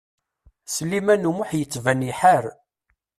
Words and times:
Sliman 0.75 1.29
U 1.29 1.31
Muḥ 1.37 1.49
yettban 1.59 2.01
iḥar. 2.11 2.43